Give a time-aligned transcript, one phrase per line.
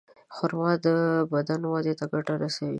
[0.35, 0.87] خرما د
[1.33, 2.69] بدن وده ته ګټه رسوي.